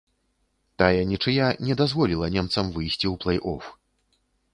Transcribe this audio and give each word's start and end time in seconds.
Тая 0.81 1.01
нічыя 1.11 1.49
не 1.67 1.75
дазволіла 1.81 2.29
немцам 2.37 2.65
выйсці 2.79 3.05
ў 3.11 3.13
плэй-оф. 3.25 3.69